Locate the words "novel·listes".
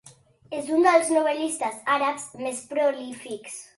1.17-1.77